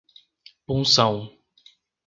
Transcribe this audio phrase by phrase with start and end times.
[0.67, 1.29] Punção